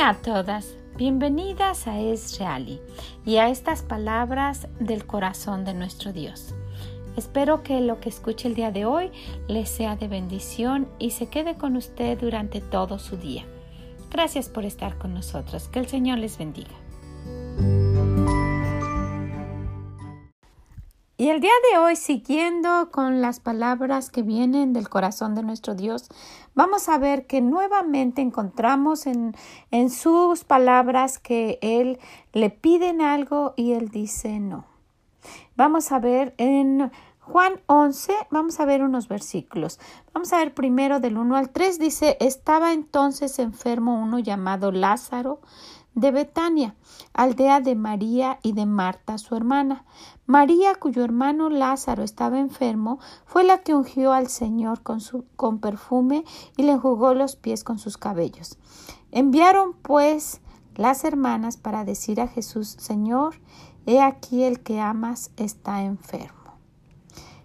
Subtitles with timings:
[0.00, 2.80] Hola a todas, bienvenidas a Es Reali
[3.26, 6.54] y a estas palabras del corazón de nuestro Dios.
[7.18, 9.10] Espero que lo que escuche el día de hoy
[9.46, 13.44] les sea de bendición y se quede con usted durante todo su día.
[14.10, 15.68] Gracias por estar con nosotros.
[15.68, 16.79] Que el Señor les bendiga.
[21.20, 25.74] Y el día de hoy, siguiendo con las palabras que vienen del corazón de nuestro
[25.74, 26.08] Dios,
[26.54, 29.36] vamos a ver que nuevamente encontramos en,
[29.70, 31.98] en sus palabras que Él
[32.32, 34.64] le piden algo y Él dice no.
[35.56, 39.78] Vamos a ver en Juan 11, vamos a ver unos versículos.
[40.14, 45.40] Vamos a ver primero del 1 al 3, dice, estaba entonces enfermo uno llamado Lázaro
[45.94, 46.74] de Betania,
[47.12, 49.84] aldea de María y de Marta, su hermana.
[50.26, 56.24] María, cuyo hermano Lázaro estaba enfermo, fue la que ungió al Señor con, perfume
[56.56, 58.58] y le enjugó los pies con sus cabellos.
[59.10, 60.40] Enviaron pues
[60.76, 63.40] las hermanas para decir a Jesús, Señor,
[63.86, 66.54] he aquí el que amas está enfermo.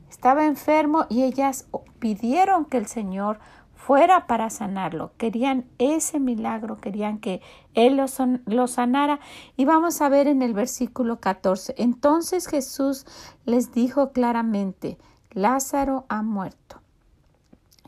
[0.09, 1.67] Estaba enfermo y ellas
[1.99, 3.39] pidieron que el Señor
[3.85, 5.11] fuera para sanarlo.
[5.17, 7.41] Querían ese milagro, querían que
[7.75, 9.19] Él lo, sanara.
[9.57, 11.75] Y vamos a ver en el versículo 14.
[11.77, 13.05] Entonces Jesús
[13.45, 14.97] les dijo claramente,
[15.29, 16.81] Lázaro ha muerto.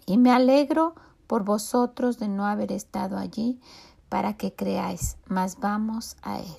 [0.06, 0.94] Y me alegro
[1.26, 3.60] por vosotros de no haber estado allí
[4.08, 6.56] para que creáis, mas vamos a Él.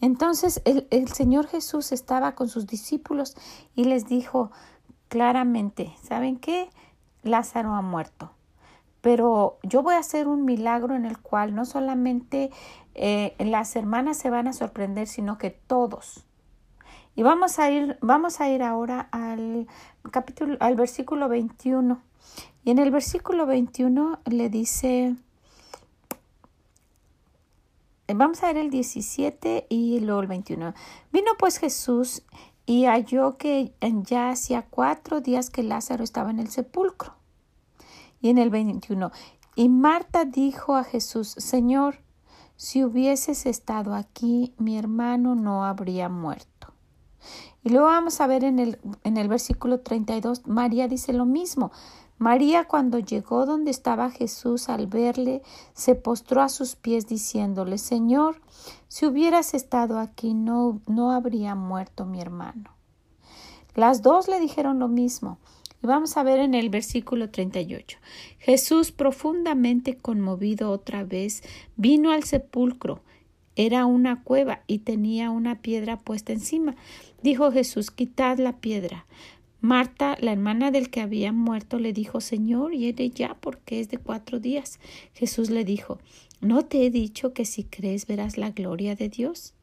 [0.00, 3.36] Entonces el, el Señor Jesús estaba con sus discípulos
[3.74, 4.50] y les dijo
[5.08, 6.70] claramente, ¿saben qué?
[7.24, 8.30] Lázaro ha muerto.
[9.00, 12.50] Pero yo voy a hacer un milagro en el cual no solamente
[12.94, 16.24] eh, las hermanas se van a sorprender, sino que todos.
[17.16, 19.66] Y vamos a ir, vamos a ir ahora al
[20.10, 22.00] capítulo, al versículo 21.
[22.64, 25.14] Y en el versículo 21 le dice,
[28.08, 30.74] vamos a ver el 17 y luego el 21.
[31.12, 32.22] Vino pues Jesús
[32.66, 37.14] y halló que ya hacía cuatro días que Lázaro estaba en el sepulcro.
[38.20, 39.10] Y en el 21,
[39.54, 41.98] y Marta dijo a Jesús, Señor,
[42.56, 46.72] si hubieses estado aquí, mi hermano no habría muerto.
[47.62, 51.70] Y luego vamos a ver en el, en el versículo 32, María dice lo mismo.
[52.18, 55.42] María cuando llegó donde estaba Jesús al verle,
[55.72, 58.40] se postró a sus pies diciéndole, Señor,
[58.88, 62.70] si hubieras estado aquí no, no habría muerto mi hermano.
[63.74, 65.38] Las dos le dijeron lo mismo.
[65.82, 67.98] Y vamos a ver en el versículo 38.
[68.38, 71.42] Jesús, profundamente conmovido otra vez,
[71.76, 73.02] vino al sepulcro.
[73.56, 76.74] Era una cueva y tenía una piedra puesta encima.
[77.22, 79.06] Dijo Jesús, quitad la piedra.
[79.64, 83.96] Marta, la hermana del que había muerto, le dijo, Señor, hiere ya porque es de
[83.96, 84.78] cuatro días.
[85.14, 85.98] Jesús le dijo,
[86.42, 89.54] ¿no te he dicho que si crees verás la gloria de Dios?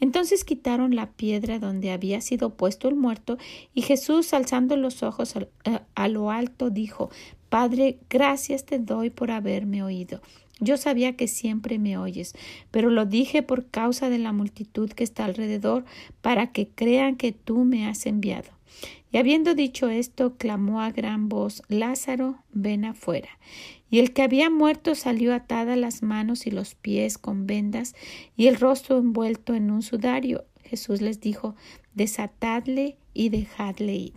[0.00, 3.36] Entonces quitaron la piedra donde había sido puesto el muerto,
[3.74, 7.10] y Jesús, alzando los ojos a, a lo alto, dijo,
[7.50, 10.22] Padre, gracias te doy por haberme oído.
[10.58, 12.34] Yo sabía que siempre me oyes,
[12.70, 15.84] pero lo dije por causa de la multitud que está alrededor,
[16.22, 18.53] para que crean que tú me has enviado.
[19.10, 23.28] Y habiendo dicho esto, clamó a gran voz Lázaro, ven afuera.
[23.90, 27.94] Y el que había muerto salió atada las manos y los pies con vendas
[28.36, 30.44] y el rostro envuelto en un sudario.
[30.64, 31.54] Jesús les dijo
[31.94, 34.14] desatadle y dejadle ir.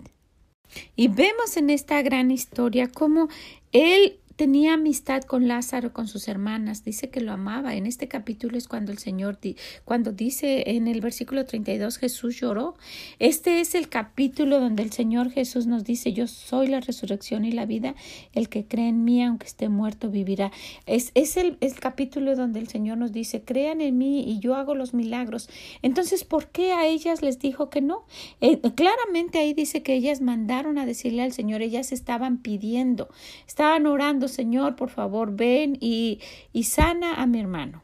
[0.95, 3.29] Y vemos en esta gran historia cómo
[3.71, 7.73] él tenía amistad con Lázaro, con sus hermanas, dice que lo amaba.
[7.73, 9.39] En este capítulo es cuando el Señor,
[9.83, 12.75] cuando dice en el versículo 32, Jesús lloró.
[13.17, 17.51] Este es el capítulo donde el Señor Jesús nos dice, yo soy la resurrección y
[17.51, 17.95] la vida,
[18.33, 20.51] el que cree en mí, aunque esté muerto, vivirá.
[20.85, 24.75] Es, es el, capítulo donde el Señor nos dice, crean en mí y yo hago
[24.75, 25.49] los milagros.
[25.81, 28.05] Entonces, ¿por qué a ellas les dijo que no?
[28.41, 33.09] Eh, claramente ahí dice que ellas mandaron a decirle al Señor, ellas estaban pidiendo,
[33.47, 36.19] estaban orando, Señor, por favor, ven y,
[36.53, 37.83] y sana a mi hermano.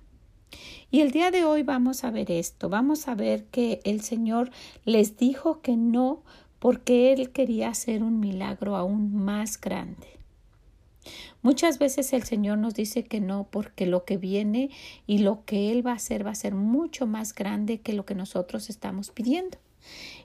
[0.91, 4.51] Y el día de hoy vamos a ver esto, vamos a ver que el Señor
[4.85, 6.21] les dijo que no
[6.59, 10.07] porque Él quería hacer un milagro aún más grande.
[11.41, 14.69] Muchas veces el Señor nos dice que no porque lo que viene
[15.07, 18.05] y lo que Él va a hacer va a ser mucho más grande que lo
[18.05, 19.57] que nosotros estamos pidiendo.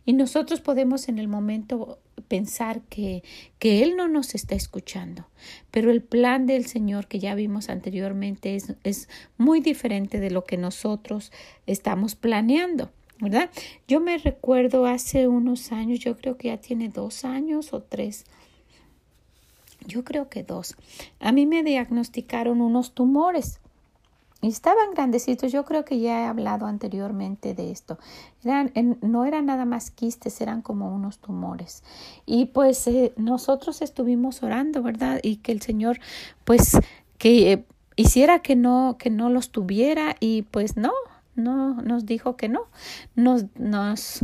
[0.05, 1.99] Y nosotros podemos en el momento
[2.29, 3.23] pensar que,
[3.59, 5.27] que Él no nos está escuchando,
[5.71, 10.45] pero el plan del Señor que ya vimos anteriormente es, es muy diferente de lo
[10.45, 11.33] que nosotros
[11.67, 12.91] estamos planeando.
[13.21, 13.51] ¿verdad?
[13.89, 18.25] Yo me recuerdo hace unos años, yo creo que ya tiene dos años o tres,
[19.89, 20.77] yo creo que dos,
[21.19, 23.61] a mí me diagnosticaron unos tumores
[24.41, 25.51] y estaban grandecitos.
[25.51, 27.99] Yo creo que ya he hablado anteriormente de esto.
[29.03, 31.83] No eran nada más quistes, eran como unos tumores.
[32.25, 35.19] Y pues eh, nosotros estuvimos orando, ¿verdad?
[35.25, 35.99] Y que el Señor,
[36.45, 36.79] pues,
[37.19, 37.65] que eh,
[37.97, 40.93] hiciera que no, que no los tuviera y pues no,
[41.35, 42.67] no, nos dijo que no.
[43.17, 44.21] Nos, nos,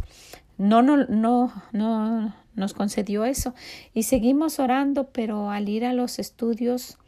[0.59, 3.55] no, no, no, no nos concedió eso.
[3.93, 6.99] Y seguimos orando, pero al ir a los estudios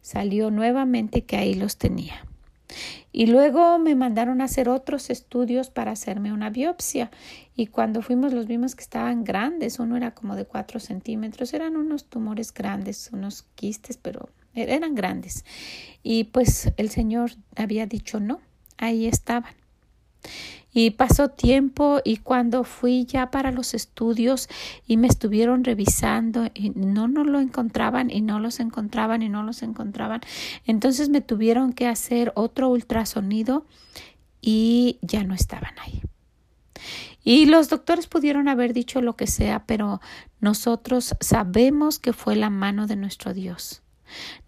[0.00, 2.24] salió nuevamente que ahí los tenía.
[3.12, 7.10] Y luego me mandaron a hacer otros estudios para hacerme una biopsia.
[7.54, 9.78] Y cuando fuimos los vimos que estaban grandes.
[9.78, 11.54] Uno era como de cuatro centímetros.
[11.54, 15.44] Eran unos tumores grandes, unos quistes, pero er-, eran grandes.
[16.02, 18.40] Y pues el Señor había dicho no.
[18.76, 19.54] Ahí estaban.
[20.78, 24.50] Y pasó tiempo y cuando fui ya para los estudios
[24.86, 29.42] y me estuvieron revisando y no no lo encontraban y no los encontraban y no
[29.42, 30.20] los encontraban,
[30.66, 33.64] entonces me tuvieron que hacer otro ultrasonido
[34.42, 36.02] y ya no estaban ahí.
[37.24, 40.02] Y los doctores pudieron haber dicho lo que sea, pero
[40.40, 43.80] nosotros sabemos que fue la mano de nuestro Dios.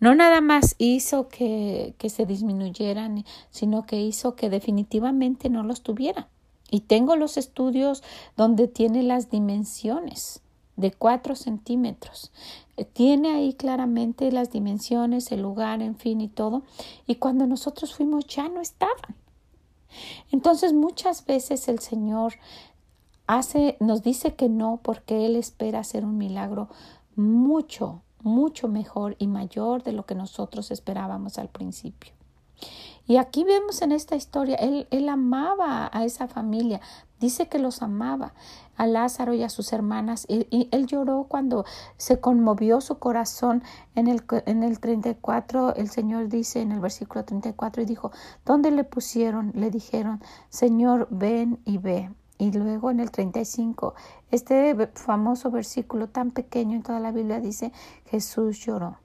[0.01, 5.83] No nada más hizo que, que se disminuyeran, sino que hizo que definitivamente no los
[5.83, 6.29] tuviera.
[6.71, 8.03] Y tengo los estudios
[8.37, 10.43] donde tiene las dimensiones
[10.79, 12.31] de cuatro centímetros.
[12.77, 16.63] Eh, tiene ahí claramente las dimensiones, el lugar, en fin y todo.
[17.07, 19.17] Y cuando nosotros fuimos ya no estaban.
[20.31, 22.35] Entonces muchas veces el Señor
[23.27, 26.69] hace, nos dice que no porque Él espera hacer un milagro
[27.17, 32.13] mucho, mucho mejor y mayor de lo que nosotros esperábamos al principio.
[33.07, 36.83] Y aquí vemos en esta historia, él, él amaba a esa familia,
[37.21, 38.35] dice que los amaba,
[38.77, 41.65] a Lázaro y a sus hermanas, y, él lloró cuando
[41.97, 43.63] se conmovió su corazón
[43.95, 48.13] en el, en el 34, el Señor dice en el versículo 34 y dijo,
[48.45, 49.53] ¿dónde le pusieron?
[49.55, 50.21] Le dijeron,
[50.51, 52.11] Señor, ven y ve.
[52.39, 53.95] Y luego en el 35,
[54.31, 57.73] este famoso versículo tan pequeño en toda la Biblia dice,
[58.07, 58.99] Jesús lloró,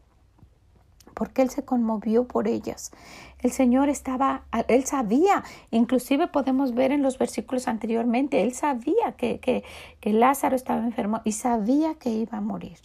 [1.15, 2.91] porque Él se conmovió por ellas.
[3.39, 9.39] El Señor estaba, Él sabía, inclusive podemos ver en los versículos anteriormente, Él sabía que,
[9.39, 9.63] que,
[9.99, 12.77] que Lázaro estaba enfermo y sabía que iba a morir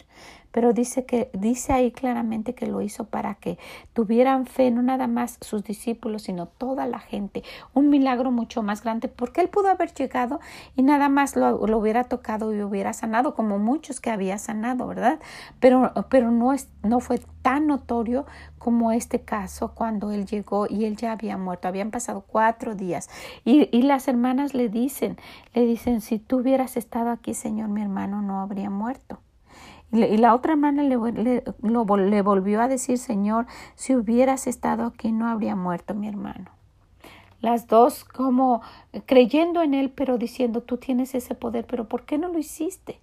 [0.53, 3.59] pero dice que dice ahí claramente que lo hizo para que
[3.93, 7.43] tuvieran fe no nada más sus discípulos sino toda la gente.
[7.75, 10.41] Un milagro mucho más grande porque él pudo haber llegado
[10.77, 14.87] y nada más lo, lo hubiera tocado y hubiera sanado como muchos que había sanado
[14.87, 15.19] verdad
[15.61, 18.27] pero pero no es no fue tan notorio
[18.59, 21.69] como este caso cuando él llegó y él ya había muerto.
[21.69, 23.09] Habían pasado cuatro días.
[23.45, 25.17] Y, y las hermanas le dicen
[25.55, 29.21] le dicen si tú hubieras estado aquí señor mi hermano no habría muerto
[29.90, 35.29] y la otra hermana le, le, volvió a decir, Señor, si hubieras estado aquí no
[35.29, 36.50] habría muerto mi hermano.
[37.40, 38.61] Las dos como
[39.06, 43.00] creyendo en él, pero diciendo, tú tienes ese poder, pero ¿por qué no lo hiciste?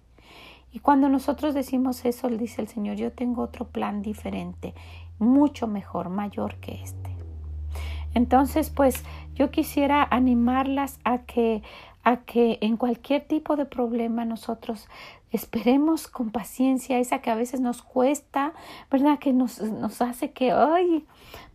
[0.72, 4.74] Y cuando nosotros decimos eso, le dice el Señor, yo tengo otro plan diferente,
[5.18, 7.16] mucho mejor, mayor que este.
[8.14, 9.02] Entonces, pues
[9.34, 11.62] yo quisiera animarlas a que
[12.06, 14.86] a que en cualquier tipo de problema nosotros
[15.32, 18.52] esperemos con paciencia, esa que a veces nos cuesta,
[18.90, 19.18] ¿verdad?
[19.18, 21.04] Que nos, nos hace que, ay,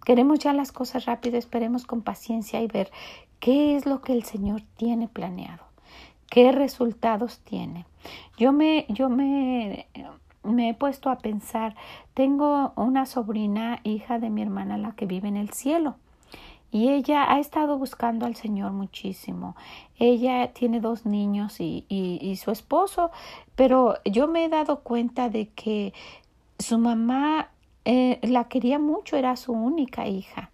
[0.05, 2.91] queremos ya las cosas rápido, esperemos con paciencia y ver
[3.39, 5.63] qué es lo que el Señor tiene planeado,
[6.29, 7.85] qué resultados tiene.
[8.37, 9.87] Yo me, yo me,
[10.43, 11.75] me he puesto a pensar,
[12.13, 15.95] tengo una sobrina, hija de mi hermana, la que vive en el cielo.
[16.71, 19.55] Y ella ha estado buscando al Señor muchísimo.
[19.99, 23.11] Ella tiene dos niños y, y, su esposo,
[23.55, 25.93] pero yo me he dado cuenta de que
[26.59, 27.49] su mamá
[27.83, 30.49] eh, la quería mucho, era su única hija.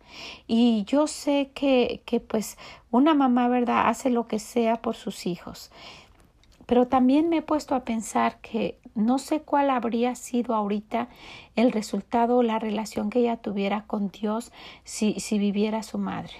[0.47, 2.57] Y yo sé que, que pues
[2.89, 5.71] una mamá, ¿verdad?, hace lo que sea por sus hijos.
[6.67, 11.07] Pero también me he puesto a pensar que no sé cuál habría sido ahorita
[11.55, 14.51] el resultado o la relación que ella tuviera con Dios
[14.83, 16.33] si, viviera su madre.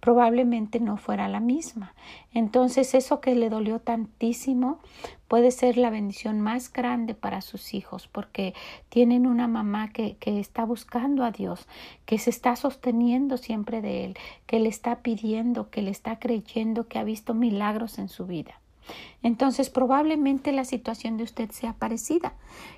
[0.00, 1.94] Probablemente no fuera la misma.
[2.32, 4.80] Entonces eso que le dolió tantísimo
[5.28, 8.54] puede ser la bendición más grande para sus hijos porque
[8.88, 11.68] tienen una mamá que está buscando a Dios,
[12.04, 14.16] que se está sosteniendo siempre de Él,
[14.46, 18.61] que le está pidiendo, que le está creyendo, que ha visto milagros en su vida.
[19.22, 22.34] Entonces probablemente la situación de usted sea parecida,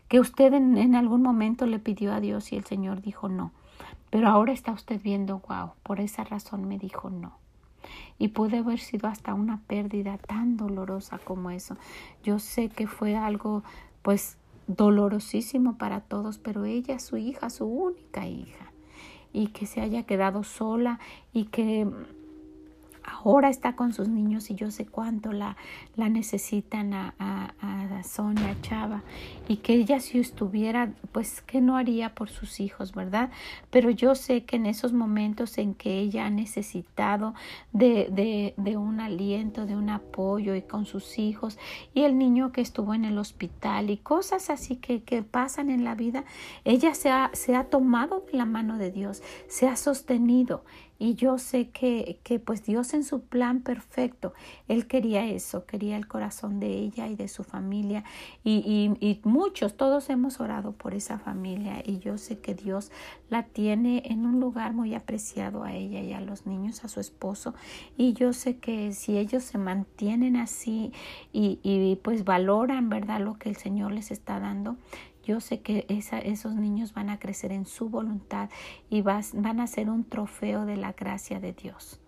[0.08, 3.52] que usted en, algún momento le pidió a Dios y el Señor dijo no,
[4.10, 7.38] pero ahora está usted viendo, wow, por esa razón me dijo no.
[8.18, 11.76] Y puede haber sido hasta una pérdida tan dolorosa como eso.
[12.22, 13.62] Yo sé que fue algo
[14.02, 18.70] pues dolorosísimo para todos, pero ella, su hija, su única hija.
[19.32, 21.00] y que se haya quedado sola
[21.32, 21.88] y que
[23.04, 25.56] ahora está con sus niños y yo sé cuánto la,
[25.96, 29.02] la necesitan a, a, Sonia Chava
[29.48, 33.30] y que ella si estuviera, pues que no haría por sus hijos, ¿verdad?
[33.70, 37.34] Pero yo sé que en esos momentos en que ella ha necesitado
[37.72, 41.58] de, de, de un aliento, de un apoyo y con sus hijos
[41.94, 45.84] y el niño que estuvo en el hospital y cosas así que, que pasan en
[45.84, 46.24] la vida,
[46.64, 50.64] ella se ha, se ha tomado de la mano de Dios, se ha sostenido
[51.04, 54.32] y yo sé que, que pues Dios en su plan perfecto,
[54.68, 58.04] Él quería eso, quería el corazón de ella y de su familia.
[58.42, 62.90] Y, y, muchos, todos hemos orado por esa familia y yo sé que Dios
[63.28, 67.00] la tiene en un lugar muy apreciado a ella y a los niños, a su
[67.00, 67.52] esposo.
[67.98, 70.90] Y yo sé que si ellos se mantienen así
[71.34, 74.78] y, y pues valoran, ¿verdad?, lo que el Señor les está dando,
[75.24, 78.50] yo sé que esos niños van a crecer en su voluntad
[78.90, 82.00] y van a ser un trofeo de la gracia de Dios.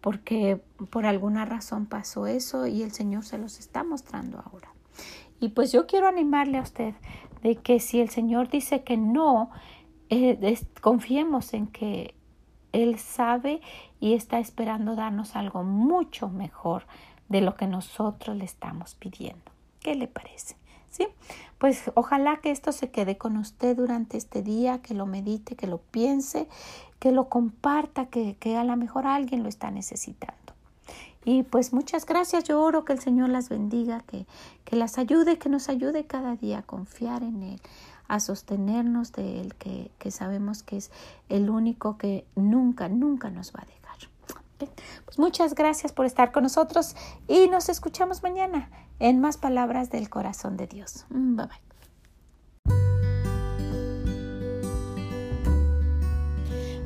[0.00, 4.72] Porque por alguna razón pasó eso y el Señor se los está mostrando ahora.
[5.40, 6.94] Y pues yo quiero animarle a usted
[7.42, 9.50] de que si el Señor dice que no,
[10.10, 12.14] eh, confiemos en que
[12.72, 13.60] Él sabe
[14.00, 16.84] y está esperando darnos algo mucho mejor
[17.28, 19.52] de lo que nosotros le estamos pidiendo.
[19.80, 20.56] ¿Qué le parece?
[20.90, 21.06] ¿Sí?
[21.58, 25.66] Pues ojalá que esto se quede con usted durante este día, que lo medite, que
[25.66, 26.48] lo piense,
[26.98, 30.34] que lo comparta, que, que a lo mejor alguien lo está necesitando.
[31.24, 34.26] Y pues muchas gracias, yo oro que el Señor las bendiga, que,
[34.64, 37.60] que las ayude, que nos ayude cada día a confiar en Él,
[38.06, 40.90] a sostenernos de Él, que, que sabemos que es
[41.28, 43.77] el único que nunca, nunca nos va a dejar.
[45.04, 46.96] Pues muchas gracias por estar con nosotros
[47.26, 51.06] y nos escuchamos mañana en más palabras del corazón de Dios.
[51.10, 51.68] Mm, bye bye.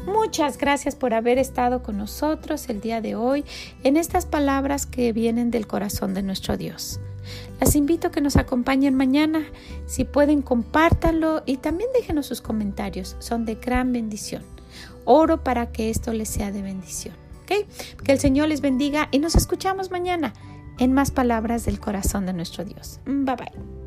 [0.07, 3.45] Muchas gracias por haber estado con nosotros el día de hoy
[3.83, 7.01] en estas palabras que vienen del corazón de nuestro Dios.
[7.61, 9.45] Las invito a que nos acompañen mañana.
[9.87, 13.17] Si pueden, compártanlo y también déjenos sus comentarios.
[13.21, 14.43] Son de gran bendición.
[15.05, 17.22] Oro para que esto les sea de bendición.
[17.47, 20.33] Que el Señor les bendiga y nos escuchamos mañana
[20.79, 23.01] en más palabras del corazón de nuestro Dios.
[23.07, 23.82] Bye bye.